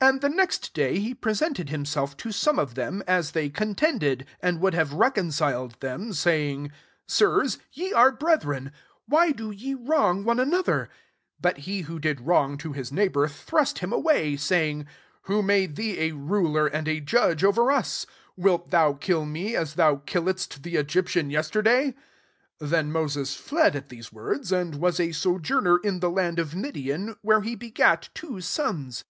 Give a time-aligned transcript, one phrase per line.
[0.00, 3.48] £6 "And the next day he pre sented himself to aome of them, as they
[3.48, 6.70] contended, and would have reconciled them, saying,'
[7.18, 8.70] Sirs, ye are brethren:
[9.08, 10.88] why do ye wrong one another?' S7
[11.40, 15.42] But he who did wrong to his neigh bour thrust him away, saying, * Who
[15.42, 18.06] made thee a ruler and a judge over us?
[18.38, 21.92] £8 Wilt thou kill me, as thou killedst die Egyptian yesterday?'
[22.60, 26.54] 29 Thea Moses fled at these words; aud was a sojourner in the land of
[26.54, 29.02] Midian, where he begat tiMro sons.